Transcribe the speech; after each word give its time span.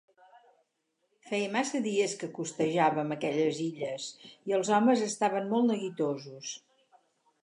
Feia 1.31 1.49
massa 1.55 1.81
dies 1.87 2.15
que 2.21 2.29
costejàvem 2.37 3.13
aquelles 3.17 3.59
illes 3.65 4.07
i 4.31 4.55
els 4.61 4.71
homes 4.79 5.05
estaven 5.09 5.47
molt 5.53 5.71
neguitosos. 5.73 6.55